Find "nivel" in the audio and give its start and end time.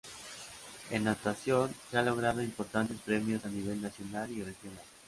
3.49-3.79